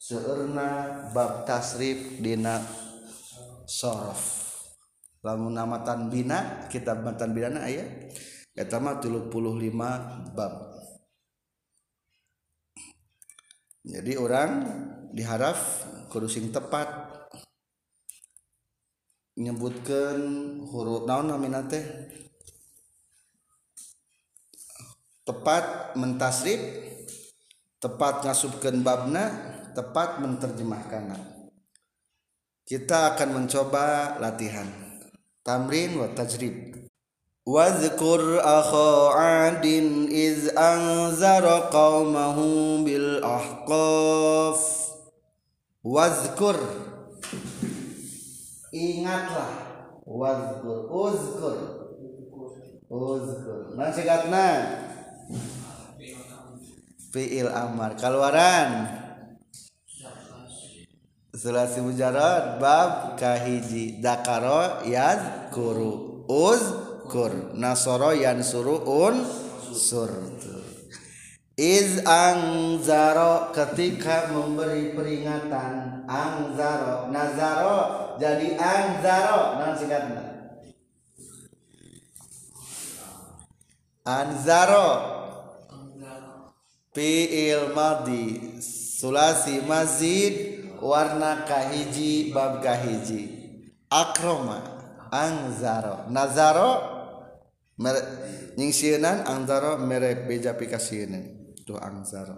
seerna 0.00 1.06
bab 1.12 1.46
tasrif 1.46 2.18
dina 2.18 2.58
sorof. 3.68 4.40
Lamun 5.20 5.52
namatan 5.52 6.08
bina 6.08 6.66
kitab 6.72 7.04
matan 7.04 7.36
bina 7.36 7.62
ayat 7.62 8.10
eta 8.54 8.82
mah 8.82 8.98
35 8.98 9.30
bab. 10.34 10.54
Jadi 13.80 14.12
orang 14.20 14.50
diharap 15.16 15.56
kudu 16.12 16.28
sing 16.28 16.52
tepat. 16.52 17.08
Menyebutkan 19.40 20.20
huruf 20.68 21.08
naon 21.08 21.32
namina 21.32 21.64
teh 21.64 21.80
tepat 25.24 25.96
mentasrif 25.96 26.60
tepat 27.80 28.28
ngasubkeun 28.28 28.84
babna 28.84 29.32
tepat 29.72 30.20
menterjemahkanna. 30.20 31.16
Kita 32.68 33.16
akan 33.16 33.28
mencoba 33.40 34.18
latihan. 34.20 34.68
Tamrin 35.40 35.96
wa 35.96 36.12
tajrib 36.12 36.79
Akha 38.36 38.92
'adin 39.16 40.12
iz 40.12 40.52
anzara 40.52 41.72
qaumahu 41.72 42.84
bil 42.84 43.24
ahqaf 43.24 44.60
Wadhkur 45.80 46.60
Ingatlah. 48.76 49.52
Wadhkur 50.04 50.92
Uzkur 50.92 51.58
Uzkur 52.92 53.72
Nah 53.72 53.88
sigatna 53.88 54.76
Fi'il 57.10 57.48
amar 57.48 57.96
Keluaran. 57.96 59.00
Sulasi 61.34 61.80
mujarad 61.80 62.60
bab 62.60 63.16
kahiji. 63.16 63.98
Dakaro 63.98 64.84
kuru 65.50 66.22
uz 66.28 66.89
kur 67.10 67.52
nasoro 67.58 68.14
suru 68.46 68.76
un 68.86 69.26
sur. 69.74 70.10
Iz 71.58 72.00
angzaro 72.08 73.52
ketika 73.52 74.32
memberi 74.32 74.96
peringatan 74.96 76.08
angzaro 76.08 77.12
nazaro 77.12 77.78
jadi 78.16 78.56
angzaro 78.56 79.60
nan 79.60 79.76
singkatnya 79.76 80.30
anzaro 84.06 84.88
fi'il 86.94 87.76
madi. 87.76 88.58
Sulasi 89.00 89.64
mazid 89.64 90.68
warna 90.82 91.48
kahiji 91.48 92.32
bab 92.34 92.60
kahiji. 92.60 93.22
Akroma. 93.88 94.60
Angzaro 95.10 96.06
nazaro 96.06 96.89
nyingsieunan 98.56 99.24
angzaro 99.24 99.80
merek 99.80 100.28
beja 100.28 100.52
pikasieun 100.54 101.12
tu 101.64 101.74
angzaro 101.76 102.36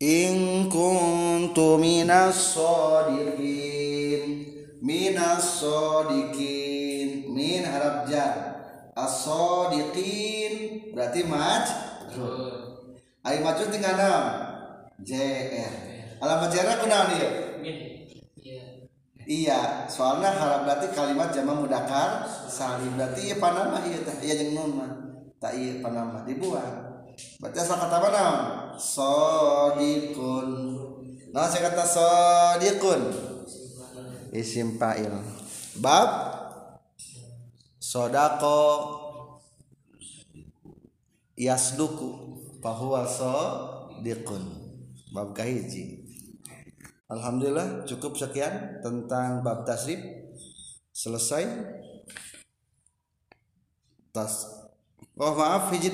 In 0.00 0.72
kuntu 0.72 1.76
minas 1.76 2.56
sodikin 2.56 4.48
Minas 4.80 5.60
sodikin 5.60 7.28
Min 7.28 7.68
harap 7.68 8.08
jar. 8.08 8.50
As-sadiqin 9.00 10.52
berarti 10.92 11.22
maj 11.24 11.66
ai 13.24 13.38
maju 13.40 13.64
tinggal 13.70 13.96
naon 13.96 14.26
jr 15.00 15.89
alamat 16.20 16.48
jr 16.52 16.76
kunaon 16.78 17.08
ieu 17.16 17.30
iya. 19.30 19.86
Soalnya 19.86 20.34
harap 20.34 20.66
berarti 20.66 20.90
kalimat 20.90 21.30
jama 21.30 21.54
mudakar 21.54 22.26
salim. 22.50 22.98
Berarti 22.98 23.30
iya 23.30 23.36
panama 23.38 23.78
iya 23.86 24.02
teh 24.02 24.16
iya 24.26 24.34
jeung 24.42 24.58
nun 24.58 24.70
mah. 24.74 24.90
Tak 25.38 25.54
iya 25.54 25.78
panama 25.78 26.26
dibuang. 26.26 27.06
Berarti 27.38 27.58
asal 27.62 27.78
kata 27.78 27.96
apa 28.02 28.08
naon 28.10 28.40
sodikun. 28.74 30.50
Nah 31.30 31.46
saya 31.46 31.70
kata 31.70 31.84
sodikun. 31.86 33.00
Isim 34.34 34.78
fa'il. 34.78 35.14
Bab? 35.78 36.10
Sodako. 37.78 38.62
Yasduku. 41.38 42.10
Bahwa 42.58 43.06
sodikun. 43.06 44.44
Bab 45.10 45.34
kahiji 45.34 45.99
Alhamdulillah 47.10 47.90
cukup 47.90 48.14
sekian 48.14 48.78
tentang 48.86 49.42
bab 49.42 49.66
tasrif. 49.66 49.98
Selesai. 50.94 51.42
Tas. 54.14 54.46
Oh 55.18 55.34
maaf 55.34 55.74
hiji 55.74 55.90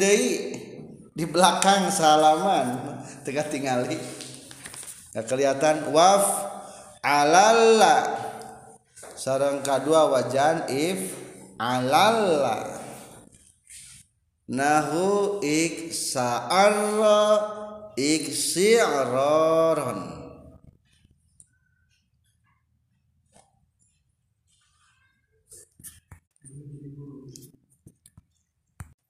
di 1.17 1.25
belakang 1.25 1.89
salaman. 1.89 3.01
Tengah 3.25 3.49
tingali. 3.49 3.97
Ya 5.17 5.25
kelihatan. 5.25 5.89
Waf. 5.89 6.53
Alalla. 7.01 8.13
Sarang 9.17 9.65
kedua 9.65 10.13
wajan 10.13 10.69
if. 10.69 11.17
Alalla. 11.57 12.77
Nahu 14.53 15.41
iksa'arra 15.41 17.25
iksi'raron 17.97 20.16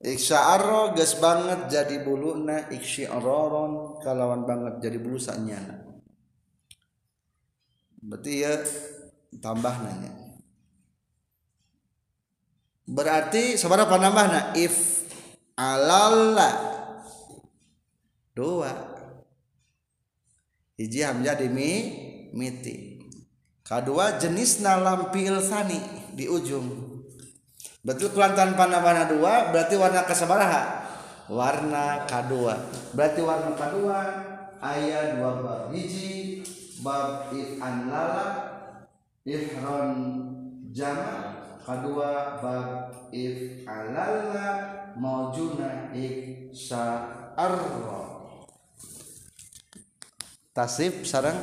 Iksa'arro 0.07 0.95
ges 0.95 1.19
banget 1.19 1.67
jadi 1.67 2.07
buluna 2.07 2.71
iksi'raron 2.71 3.99
kalawan 3.99 4.47
banget 4.47 4.79
jadi 4.79 5.03
bulu 5.03 5.19
sanyana. 5.19 5.83
Berarti 7.99 8.33
ya 8.39 8.55
tambah 9.43 9.75
nanya 9.83 10.27
berarti 12.87 13.59
seberapa 13.59 13.99
nambahna? 13.99 14.55
If 14.55 15.05
alalla. 15.59 16.79
Dua. 18.33 18.71
Hiji 20.79 21.03
hamzah 21.03 21.37
demi 21.37 21.71
miti. 22.37 23.03
Kedua 23.67 24.23
jenis 24.23 24.63
nalam 24.63 25.11
fi'il 25.11 25.43
sani 25.43 25.81
di 26.15 26.31
ujung 26.31 26.96
betul 27.87 28.11
kulantan 28.11 28.59
panambahna 28.59 29.07
dua 29.07 29.55
berarti 29.55 29.79
warna 29.79 30.03
kesabaraha 30.03 30.87
warna 31.31 32.07
kedua. 32.07 32.55
Berarti 32.95 33.21
warna 33.23 33.53
kedua 33.55 33.99
ayat 34.63 35.19
dua 35.19 35.31
bab 35.43 35.63
hiji 35.75 36.43
bab 36.83 37.31
if 37.35 37.59
anlala 37.59 38.27
ihron 39.27 39.91
jama' 40.71 41.59
kedua 41.63 42.39
bab 42.39 42.69
if 43.11 43.67
alalla 43.67 44.49
maujuna 44.95 45.91
ik 45.93 46.51
arro 47.37 48.17
tasif 50.57 51.05
sarang 51.05 51.37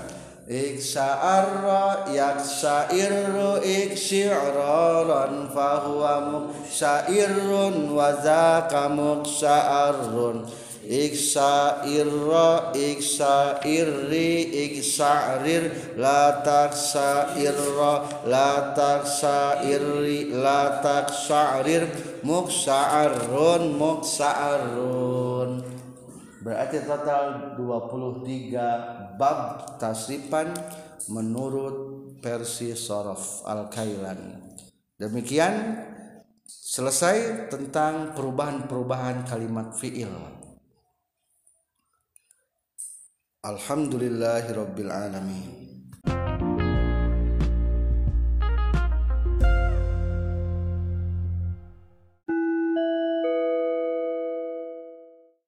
Iksa'arra 0.43 2.11
yaksa'irru 2.11 3.63
iksi'raran 3.63 5.47
fahuwa 5.55 6.19
muksa'irrun 6.35 7.95
wa 7.95 8.11
zaka 8.19 8.91
muksa'arrun. 8.91 10.43
Iksa'irra 10.83 12.75
iksa'irri 12.75 14.31
iksa'rir 14.67 15.95
la 15.95 16.43
taksa'irra 16.43 18.27
la 18.27 18.75
taksa'irri 18.75 20.35
la 20.43 20.83
taksa'rir 20.83 21.87
muksa'arrun 22.27 23.79
muksa'arrun. 23.79 25.63
Berarti 26.43 26.83
total 26.83 27.55
23 27.55 29.02
bab 29.15 29.77
tasripan 29.79 30.53
menurut 31.11 32.15
versi 32.23 32.71
Sorof 32.77 33.43
Al-Kailani. 33.43 34.55
Demikian 34.95 35.79
selesai 36.47 37.49
tentang 37.51 38.15
perubahan-perubahan 38.15 39.27
kalimat 39.27 39.75
fi'il. 39.75 40.11
Alhamdulillahirabbil 43.43 44.87
alamin 44.87 45.62